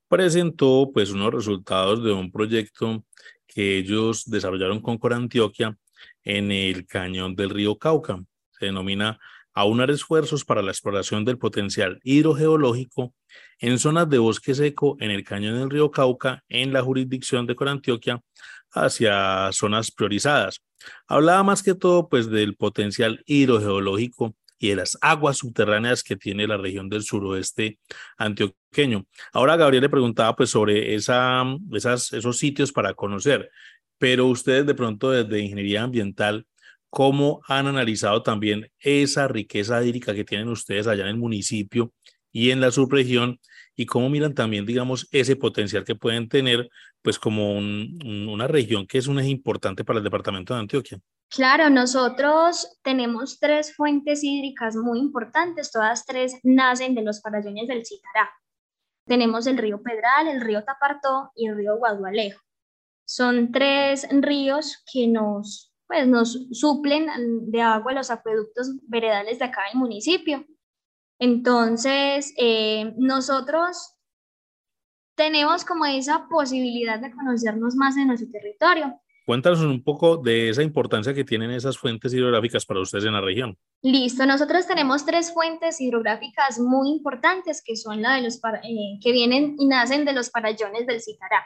[0.07, 3.05] presentó pues unos resultados de un proyecto
[3.45, 5.77] que ellos desarrollaron con Corantioquia
[6.23, 8.23] en el cañón del río Cauca.
[8.57, 9.19] Se denomina
[9.53, 13.13] aunar esfuerzos para la exploración del potencial hidrogeológico
[13.59, 17.55] en zonas de bosque seco en el cañón del río Cauca en la jurisdicción de
[17.55, 18.19] Corantioquia
[18.73, 20.62] hacia zonas priorizadas.
[21.07, 26.47] Hablaba más que todo pues del potencial hidrogeológico y de las aguas subterráneas que tiene
[26.47, 27.79] la región del suroeste
[28.17, 29.05] antioqueño.
[29.33, 33.49] Ahora Gabriel le preguntaba pues sobre esa, esas, esos sitios para conocer,
[33.97, 36.45] pero ustedes de pronto desde ingeniería ambiental,
[36.89, 41.93] ¿cómo han analizado también esa riqueza hídrica que tienen ustedes allá en el municipio
[42.31, 43.39] y en la subregión?
[43.75, 46.69] Y cómo miran también, digamos, ese potencial que pueden tener,
[47.01, 50.99] pues como una región que es un eje importante para el departamento de Antioquia.
[51.29, 57.86] Claro, nosotros tenemos tres fuentes hídricas muy importantes, todas tres nacen de los farallones del
[57.86, 58.29] Citará.
[59.07, 62.39] Tenemos el río Pedral, el río Tapartó y el río Guadualejo.
[63.05, 67.07] Son tres ríos que nos, pues, nos suplen
[67.51, 70.45] de agua los acueductos veredales de acá del municipio.
[71.19, 73.95] Entonces, eh, nosotros
[75.15, 78.99] tenemos como esa posibilidad de conocernos más en nuestro territorio.
[79.26, 83.21] Cuéntanos un poco de esa importancia que tienen esas fuentes hidrográficas para ustedes en la
[83.21, 83.58] región.
[83.82, 89.12] Listo, nosotros tenemos tres fuentes hidrográficas muy importantes que son la de los eh, que
[89.13, 91.45] vienen y nacen de los farallones del Citará.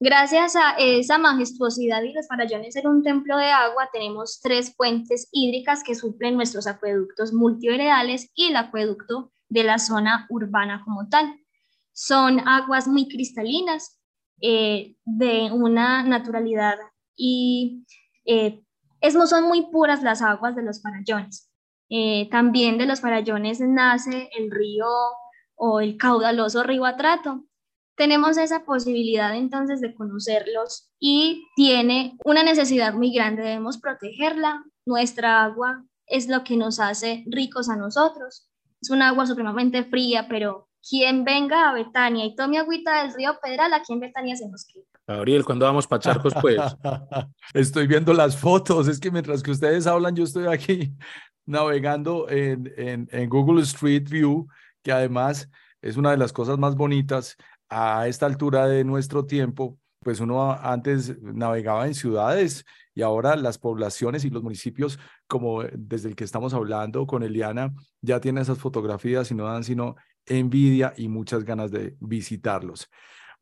[0.00, 5.28] Gracias a esa majestuosidad y los farallones en un templo de agua, tenemos tres fuentes
[5.32, 11.34] hídricas que suplen nuestros acueductos multiveredales y el acueducto de la zona urbana como tal.
[11.92, 14.00] Son aguas muy cristalinas,
[14.40, 16.76] eh, de una naturalidad
[17.16, 17.86] y
[18.24, 18.60] eh,
[19.00, 21.50] es, son muy puras las aguas de los farallones.
[21.88, 24.86] Eh, también de los farallones nace el río
[25.54, 27.44] o el caudaloso río Atrato.
[27.96, 34.64] Tenemos esa posibilidad entonces de conocerlos y tiene una necesidad muy grande, debemos protegerla.
[34.84, 38.50] Nuestra agua es lo que nos hace ricos a nosotros.
[38.82, 43.38] Es un agua supremamente fría, pero quien venga a Betania y tome agüita del río
[43.42, 44.84] Pedral, aquí en Betania se nos queda.
[45.06, 46.60] Gabriel, ¿cuándo vamos para Charcos, pues?
[47.54, 50.92] estoy viendo las fotos, es que mientras que ustedes hablan, yo estoy aquí
[51.46, 54.46] navegando en, en, en Google Street View,
[54.82, 55.48] que además
[55.80, 57.36] es una de las cosas más bonitas
[57.68, 63.58] a esta altura de nuestro tiempo, pues uno antes navegaba en ciudades y ahora las
[63.58, 68.58] poblaciones y los municipios, como desde el que estamos hablando con Eliana, ya tienen esas
[68.58, 69.96] fotografías y no dan sino
[70.26, 72.88] envidia y muchas ganas de visitarlos.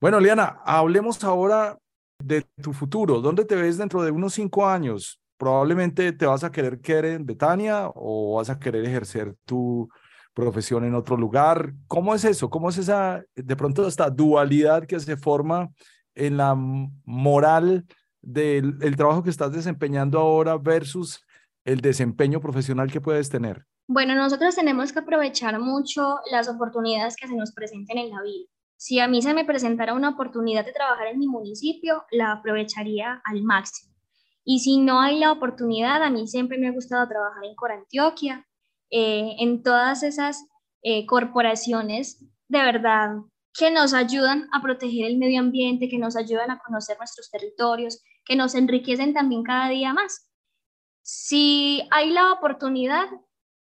[0.00, 1.78] Bueno, Liana, hablemos ahora
[2.18, 3.20] de tu futuro.
[3.20, 5.20] ¿Dónde te ves dentro de unos cinco años?
[5.36, 9.88] Probablemente te vas a querer quedar en Betania o vas a querer ejercer tu
[10.34, 11.72] profesión en otro lugar.
[11.86, 12.50] ¿Cómo es eso?
[12.50, 15.70] ¿Cómo es esa, de pronto, esta dualidad que se forma
[16.14, 17.86] en la moral
[18.20, 21.24] del el trabajo que estás desempeñando ahora versus
[21.64, 23.66] el desempeño profesional que puedes tener?
[23.88, 28.46] Bueno, nosotros tenemos que aprovechar mucho las oportunidades que se nos presenten en la vida.
[28.76, 33.20] Si a mí se me presentara una oportunidad de trabajar en mi municipio, la aprovecharía
[33.24, 33.92] al máximo.
[34.44, 38.46] Y si no hay la oportunidad, a mí siempre me ha gustado trabajar en Corantioquia,
[38.92, 40.46] eh, en todas esas
[40.82, 43.16] eh, corporaciones de verdad
[43.54, 48.02] que nos ayudan a proteger el medio ambiente, que nos ayudan a conocer nuestros territorios,
[48.24, 50.30] que nos enriquecen también cada día más.
[51.02, 53.08] Si hay la oportunidad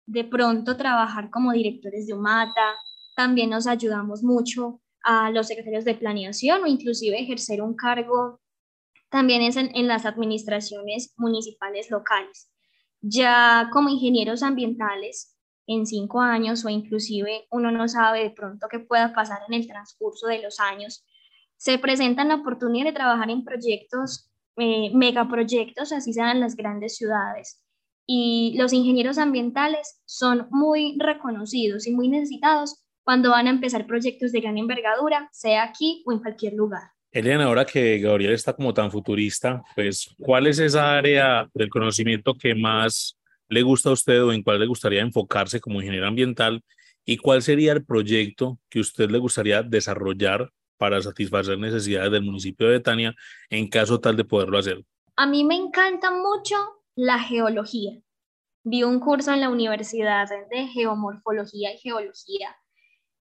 [0.05, 2.75] de pronto trabajar como directores de UMATA,
[3.15, 8.39] también nos ayudamos mucho a los secretarios de planeación o inclusive ejercer un cargo
[9.09, 12.49] también es en, en las administraciones municipales locales.
[13.02, 15.38] Ya como ingenieros ambientales,
[15.68, 19.68] en cinco años o inclusive uno no sabe de pronto qué pueda pasar en el
[19.68, 21.06] transcurso de los años,
[21.58, 27.62] se presentan la oportunidad de trabajar en proyectos, eh, megaproyectos, así sean las grandes ciudades.
[28.06, 34.32] Y los ingenieros ambientales son muy reconocidos y muy necesitados cuando van a empezar proyectos
[34.32, 36.97] de gran envergadura, sea aquí o en cualquier lugar.
[37.18, 42.36] Eliana, ahora que Gabriel está como tan futurista, pues, ¿cuál es esa área del conocimiento
[42.36, 43.18] que más
[43.49, 46.63] le gusta a usted o en cuál le gustaría enfocarse como ingeniero ambiental?
[47.05, 52.68] ¿Y cuál sería el proyecto que usted le gustaría desarrollar para satisfacer necesidades del municipio
[52.68, 53.15] de Betania
[53.49, 54.86] en caso tal de poderlo hacer?
[55.15, 56.55] A mí me encanta mucho
[56.93, 57.99] la geología.
[58.63, 62.55] Vi un curso en la Universidad de Geomorfología y Geología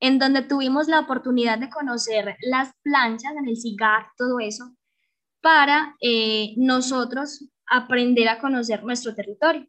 [0.04, 4.76] en donde tuvimos la oportunidad de conocer las planchas en el CIGAR, todo eso,
[5.40, 9.66] para eh, nosotros aprender a conocer nuestro territorio.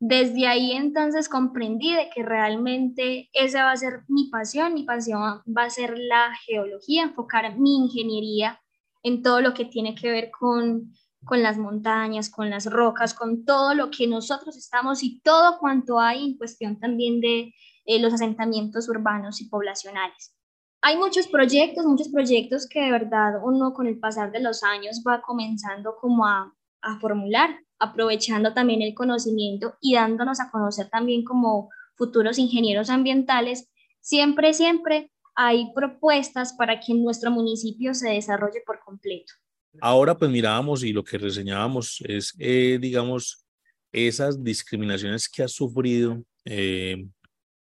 [0.00, 5.42] Desde ahí entonces comprendí de que realmente esa va a ser mi pasión, mi pasión
[5.46, 8.60] va a ser la geología, enfocar mi ingeniería
[9.04, 10.92] en todo lo que tiene que ver con,
[11.24, 16.00] con las montañas, con las rocas, con todo lo que nosotros estamos y todo cuanto
[16.00, 17.54] hay en cuestión también de,
[17.86, 20.34] eh, los asentamientos urbanos y poblacionales.
[20.82, 25.02] Hay muchos proyectos, muchos proyectos que de verdad uno con el pasar de los años
[25.06, 31.24] va comenzando como a, a formular, aprovechando también el conocimiento y dándonos a conocer también
[31.24, 33.68] como futuros ingenieros ambientales.
[34.00, 39.32] Siempre, siempre hay propuestas para que nuestro municipio se desarrolle por completo.
[39.80, 43.44] Ahora pues mirábamos y lo que reseñábamos es, eh, digamos,
[43.92, 47.06] esas discriminaciones que ha sufrido eh,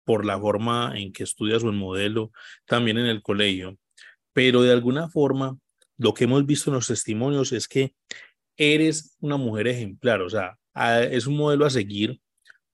[0.05, 2.31] por la forma en que estudia su modelo,
[2.65, 3.77] también en el colegio.
[4.33, 5.57] Pero de alguna forma,
[5.97, 7.93] lo que hemos visto en los testimonios es que
[8.57, 10.57] eres una mujer ejemplar, o sea,
[11.09, 12.19] es un modelo a seguir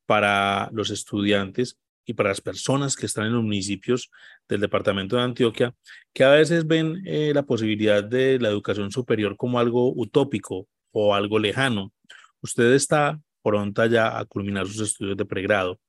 [0.05, 4.11] para los estudiantes y para las personas que están en los municipios
[4.49, 5.75] del departamento de Antioquia,
[6.13, 11.15] que a veces ven eh, la posibilidad de la educación superior como algo utópico o
[11.15, 11.93] algo lejano.
[12.41, 15.79] Usted está pronta ya a culminar sus estudios de pregrado.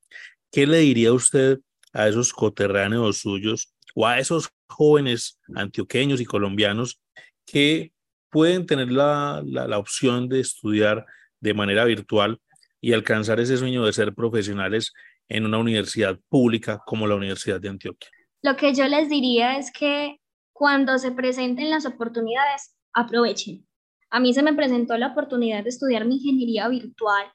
[0.53, 1.59] ¿Qué le diría usted
[1.93, 7.01] a esos coterráneos suyos o a esos jóvenes antioqueños y colombianos
[7.45, 7.93] que
[8.31, 9.43] pueden tener la,
[9.77, 11.05] opción de estudiar
[11.41, 12.39] de manera virtual
[12.81, 14.93] y alcanzar ese sueño de ser profesionales
[15.29, 18.11] en una universidad pública como la Universidad de Antioquia?
[18.43, 20.19] Lo que yo les diría es que
[20.53, 23.67] cuando se presenten las oportunidades, aprovechen.
[24.11, 27.33] A mí se me presentó la oportunidad de estudiar mi ingeniería virtual,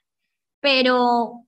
[0.60, 1.47] pero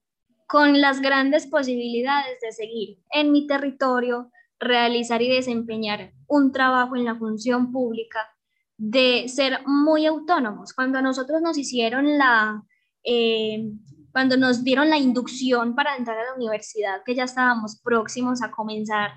[0.51, 4.29] con las grandes posibilidades de seguir en mi territorio,
[4.59, 8.19] realizar y desempeñar un trabajo en la función pública,
[8.77, 10.73] de ser muy autónomos.
[10.73, 12.63] Cuando nosotros nos hicieron la,
[13.05, 13.71] eh,
[14.11, 18.51] cuando nos dieron la inducción para entrar a la universidad, que ya estábamos próximos a
[18.51, 19.11] comenzar,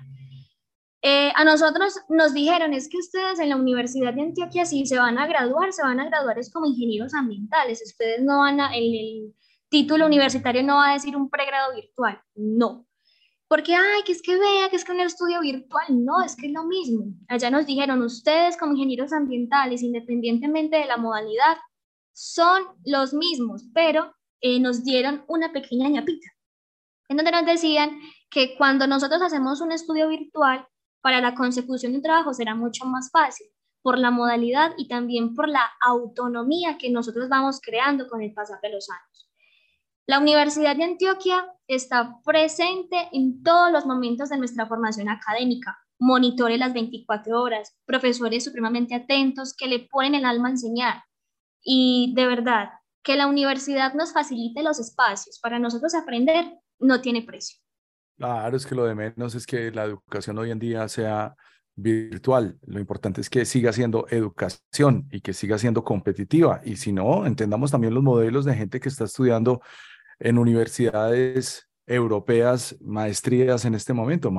[1.01, 4.97] eh, a nosotros nos dijeron, es que ustedes en la Universidad de Antioquia, si se
[4.97, 8.69] van a graduar, se van a graduar es como ingenieros ambientales, ustedes no van a,
[9.75, 12.87] título universitario no va a decir un pregrado virtual, no.
[13.49, 16.47] Porque, ay, que es que vea, que es que un estudio virtual, no, es que
[16.47, 17.07] es lo mismo.
[17.27, 21.57] Allá nos dijeron, ustedes como ingenieros ambientales, independientemente de la modalidad,
[22.13, 26.29] son los mismos, pero eh, nos dieron una pequeña ñapita,
[27.09, 27.99] en donde nos decían
[28.29, 30.65] que cuando nosotros hacemos un estudio virtual,
[31.01, 33.47] para la consecución de un trabajo será mucho más fácil
[33.81, 38.61] por la modalidad y también por la autonomía que nosotros vamos creando con el pasar
[38.61, 39.24] de los años.
[40.07, 46.59] La Universidad de Antioquia está presente en todos los momentos de nuestra formación académica, monitores
[46.59, 51.03] las 24 horas, profesores supremamente atentos que le ponen el alma a enseñar.
[51.63, 52.69] Y de verdad,
[53.01, 57.59] que la universidad nos facilite los espacios para nosotros aprender no tiene precio.
[58.15, 61.35] Claro, es que lo de menos es que la educación hoy en día sea
[61.75, 62.59] virtual.
[62.67, 66.61] Lo importante es que siga siendo educación y que siga siendo competitiva.
[66.63, 69.61] Y si no, entendamos también los modelos de gente que está estudiando
[70.19, 74.31] en universidades europeas maestrías en este momento.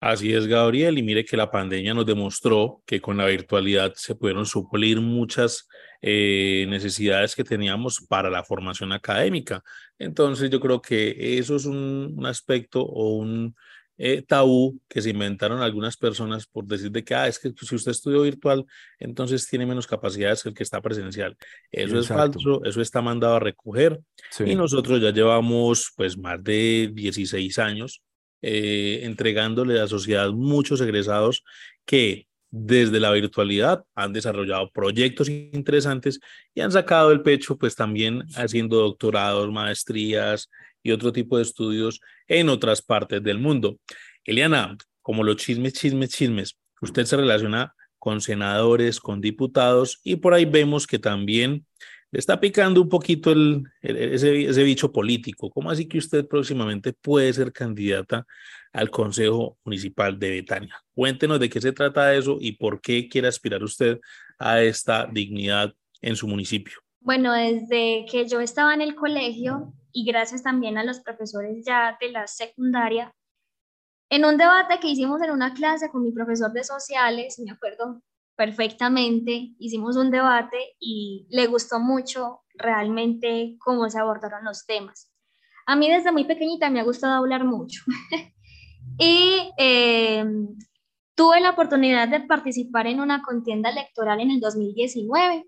[0.00, 4.16] Así es, Gabriel, y mire que la pandemia nos demostró que con la virtualidad se
[4.16, 5.68] pudieron suplir muchas
[6.00, 9.62] eh, necesidades que teníamos para la formación académica.
[10.00, 13.54] Entonces, yo creo que eso es un, aspecto o un,
[14.04, 17.76] eh, tabú que se inventaron algunas personas por decir de que, ah, es que si
[17.76, 18.66] usted estudió virtual,
[18.98, 21.36] entonces tiene menos capacidades que el que está presencial.
[21.70, 24.00] Eso es falso, eso está mandado a recoger.
[24.44, 28.02] Y nosotros ya llevamos pues más de 16 años
[28.40, 31.44] eh, entregándole a la sociedad muchos egresados
[31.84, 36.18] que desde la virtualidad han desarrollado proyectos interesantes
[36.56, 40.50] y han sacado el pecho pues también haciendo doctorados, maestrías
[40.82, 43.78] y otro tipo de estudios en otras partes del mundo.
[44.24, 50.34] Eliana, como los chismes, chismes, chismes, usted se relaciona con senadores, con diputados y por
[50.34, 51.66] ahí vemos que también
[52.10, 55.50] le está picando un poquito el, ese, ese bicho político.
[55.50, 58.26] ¿Cómo así que usted próximamente puede ser candidata
[58.72, 60.76] al Consejo Municipal de Betania?
[60.94, 63.98] Cuéntenos de qué se trata eso y por qué quiere aspirar usted
[64.38, 65.72] a esta dignidad
[66.02, 66.80] en su municipio.
[67.04, 71.98] Bueno, desde que yo estaba en el colegio y gracias también a los profesores ya
[72.00, 73.12] de la secundaria,
[74.08, 78.02] en un debate que hicimos en una clase con mi profesor de sociales, me acuerdo
[78.36, 85.10] perfectamente, hicimos un debate y le gustó mucho realmente cómo se abordaron los temas.
[85.66, 87.82] A mí desde muy pequeñita me ha gustado hablar mucho
[88.98, 90.24] y eh,
[91.16, 95.46] tuve la oportunidad de participar en una contienda electoral en el 2019.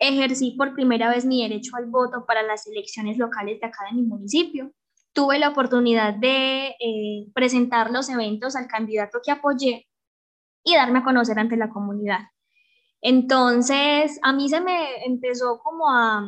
[0.00, 3.96] Ejercí por primera vez mi derecho al voto para las elecciones locales de acá de
[3.96, 4.72] mi municipio.
[5.12, 9.86] Tuve la oportunidad de eh, presentar los eventos al candidato que apoyé
[10.64, 12.20] y darme a conocer ante la comunidad.
[13.02, 16.26] Entonces, a mí se me empezó como a,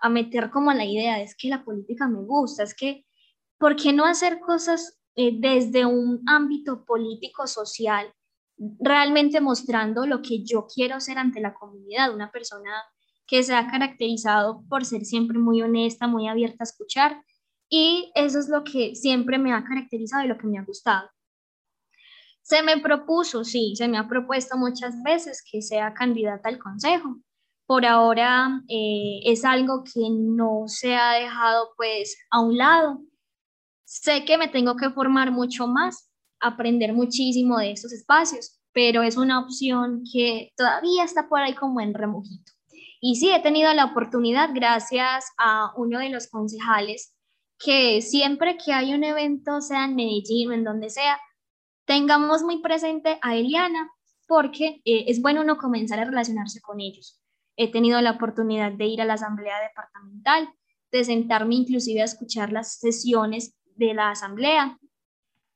[0.00, 3.06] a meter como la idea, es que la política me gusta, es que,
[3.58, 8.12] ¿por qué no hacer cosas eh, desde un ámbito político, social,
[8.80, 12.70] realmente mostrando lo que yo quiero ser ante la comunidad, una persona
[13.26, 17.22] que se ha caracterizado por ser siempre muy honesta, muy abierta a escuchar,
[17.68, 21.08] y eso es lo que siempre me ha caracterizado y lo que me ha gustado.
[22.42, 27.16] Se me propuso, sí, se me ha propuesto muchas veces que sea candidata al consejo.
[27.66, 33.00] Por ahora eh, es algo que no se ha dejado pues a un lado.
[33.84, 36.10] Sé que me tengo que formar mucho más,
[36.40, 41.80] aprender muchísimo de estos espacios, pero es una opción que todavía está por ahí como
[41.80, 42.52] en remojito.
[43.04, 47.12] Y sí, he tenido la oportunidad gracias a uno de los concejales
[47.58, 51.18] que siempre que hay un evento, sea en Medellín o en donde sea,
[51.84, 53.90] tengamos muy presente a Eliana
[54.28, 57.20] porque eh, es bueno uno comenzar a relacionarse con ellos.
[57.56, 60.48] He tenido la oportunidad de ir a la asamblea departamental,
[60.92, 64.78] de sentarme inclusive a escuchar las sesiones de la asamblea.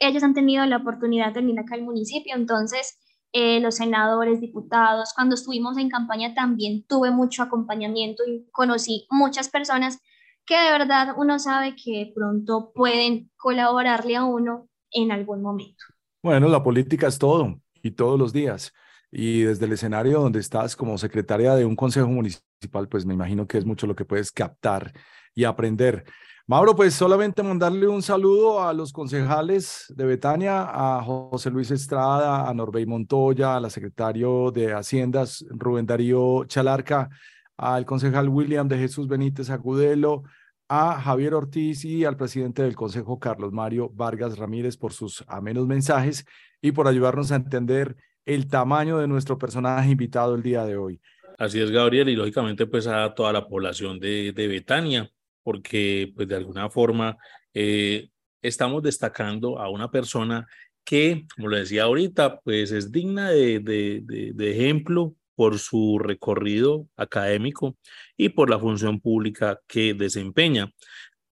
[0.00, 2.98] Ellos han tenido la oportunidad de venir acá al municipio, entonces
[3.38, 9.50] eh, los senadores, diputados, cuando estuvimos en campaña también tuve mucho acompañamiento y conocí muchas
[9.50, 10.00] personas
[10.46, 15.84] que de verdad uno sabe que pronto pueden colaborarle a uno en algún momento.
[16.22, 18.72] Bueno, la política es todo y todos los días.
[19.12, 23.46] Y desde el escenario donde estás como secretaria de un consejo municipal, pues me imagino
[23.46, 24.94] que es mucho lo que puedes captar
[25.34, 26.06] y aprender.
[26.48, 32.48] Mauro, pues solamente mandarle un saludo a los concejales de Betania, a José Luis Estrada,
[32.48, 37.10] a Norbey Montoya, al secretario de Haciendas, Rubén Darío Chalarca,
[37.56, 40.22] al concejal William de Jesús Benítez Agudelo,
[40.68, 45.66] a Javier Ortiz y al presidente del Consejo, Carlos Mario Vargas Ramírez, por sus amenos
[45.66, 46.24] mensajes
[46.62, 51.00] y por ayudarnos a entender el tamaño de nuestro personaje invitado el día de hoy.
[51.38, 55.10] Así es, Gabriel, y lógicamente pues a toda la población de, de Betania,
[55.46, 57.16] porque pues de alguna forma
[57.54, 58.08] eh,
[58.42, 60.44] estamos destacando a una persona
[60.82, 66.88] que, como lo decía ahorita, pues es digna de, de, de ejemplo por su recorrido
[66.96, 67.76] académico
[68.16, 70.68] y por la función pública que desempeña.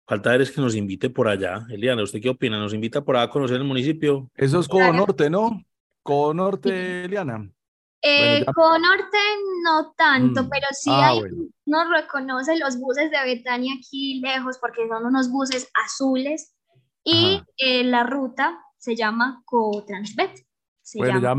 [0.06, 1.66] Falta es que nos invite por allá.
[1.68, 2.56] Eliana, ¿usted qué opina?
[2.56, 4.30] ¿Nos invita por allá a conocer el municipio?
[4.36, 5.60] Eso es Codo Norte, ¿no?
[6.04, 7.50] Codo Norte, Eliana.
[8.00, 9.18] Eh, Codo Norte
[9.64, 10.48] no tanto, mm.
[10.48, 11.22] pero sí ah, hay,
[11.66, 16.54] nos reconoce los buses de Betania aquí lejos porque son unos buses azules
[17.02, 20.46] y eh, la ruta se llama Co-Transbet.
[20.96, 21.34] Bueno, ya,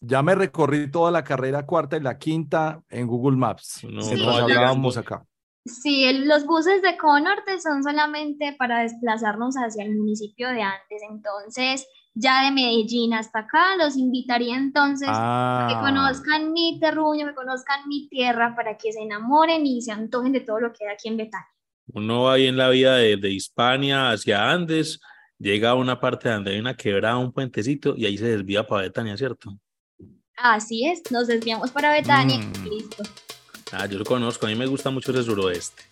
[0.00, 3.84] ya me recorrí toda la carrera cuarta y la quinta en Google Maps.
[3.84, 5.24] No, hablábamos acá.
[5.66, 11.02] Sí, los buses de Conorte son solamente para desplazarnos hacia el municipio de antes.
[11.08, 15.80] Entonces, ya de Medellín hasta acá, los invitaría entonces a que ah.
[15.80, 20.40] conozcan mi terruño, que conozcan mi tierra, para que se enamoren y se antojen de
[20.40, 21.48] todo lo que hay aquí en Betania.
[21.92, 25.00] Uno ahí en la vida de, de Hispania hacia Andes,
[25.38, 28.82] llega a una parte donde hay una quebrada, un puentecito, y ahí se desvía para
[28.82, 29.58] Betania, ¿cierto?
[30.36, 32.68] Así es, nos desviamos para Betania mm.
[32.68, 33.02] listo.
[33.72, 35.82] Ah, yo lo conozco, a mí me gusta mucho ese suroeste.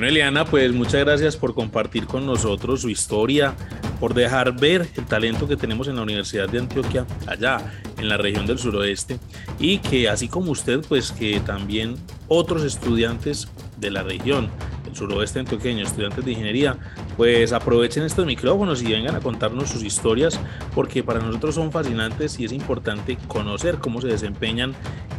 [0.00, 3.54] Bueno, Eliana, pues muchas gracias por compartir con nosotros su historia,
[4.00, 7.58] por dejar ver el talento que tenemos en la Universidad de Antioquia, allá
[7.98, 9.18] en la región del suroeste,
[9.58, 11.96] y que así como usted, pues que también
[12.28, 14.48] otros estudiantes de la región
[14.86, 16.78] del suroeste antioqueño, estudiantes de ingeniería,
[17.16, 20.40] pues aprovechen estos micrófonos y vengan a contarnos sus historias,
[20.74, 24.74] porque para nosotros son fascinantes y es importante conocer cómo se desempeñan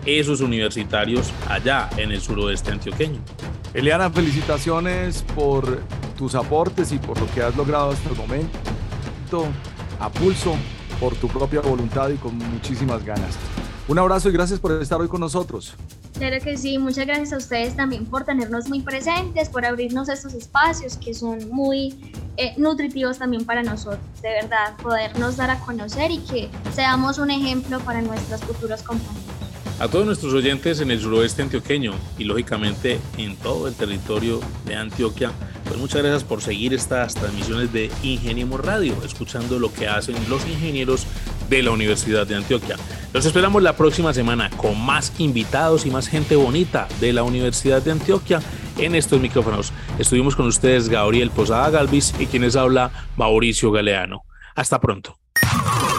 [0.05, 3.19] esos universitarios allá en el suroeste antioqueño.
[3.73, 5.79] Eliana, felicitaciones por
[6.17, 9.45] tus aportes y por lo que has logrado hasta el momento,
[9.99, 10.55] a pulso,
[10.99, 13.37] por tu propia voluntad y con muchísimas ganas.
[13.87, 15.75] Un abrazo y gracias por estar hoy con nosotros.
[16.21, 20.35] Claro que sí, muchas gracias a ustedes también por tenernos muy presentes, por abrirnos estos
[20.35, 21.95] espacios que son muy
[22.37, 27.31] eh, nutritivos también para nosotros, de verdad, podernos dar a conocer y que seamos un
[27.31, 29.31] ejemplo para nuestros futuros compañeros
[29.79, 34.75] a todos nuestros oyentes en el suroeste antioqueño y lógicamente en todo el territorio de
[34.75, 35.31] Antioquia,
[35.65, 40.45] pues muchas gracias por seguir estas transmisiones de Ingeniemos Radio, escuchando lo que hacen los
[40.47, 41.07] ingenieros
[41.51, 42.77] de la Universidad de Antioquia.
[43.13, 47.81] Los esperamos la próxima semana con más invitados y más gente bonita de la Universidad
[47.81, 48.39] de Antioquia
[48.77, 49.73] en estos micrófonos.
[49.99, 54.23] Estuvimos con ustedes Gabriel Posada Galvis y quienes habla Mauricio Galeano.
[54.55, 55.20] Hasta pronto.